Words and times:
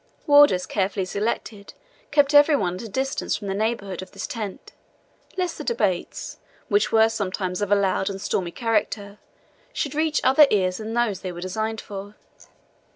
Warders, 0.25 0.65
carefully 0.65 1.05
selected, 1.05 1.75
kept 2.09 2.33
every 2.33 2.55
one 2.55 2.73
at 2.73 2.81
a 2.81 2.89
distance 2.89 3.35
from 3.35 3.47
the 3.49 3.53
neighbourhood 3.53 4.01
of 4.01 4.13
this 4.13 4.25
tent, 4.25 4.71
lest 5.37 5.59
the 5.59 5.63
debates, 5.63 6.39
which 6.69 6.91
were 6.91 7.07
sometimes 7.07 7.61
of 7.61 7.71
a 7.71 7.75
loud 7.75 8.09
and 8.09 8.19
stormy 8.19 8.49
character, 8.49 9.19
should 9.73 9.93
reach 9.93 10.19
other 10.23 10.47
ears 10.49 10.77
than 10.77 10.95
those 10.95 11.19
they 11.19 11.31
were 11.31 11.39
designed 11.39 11.81
for. 11.81 12.15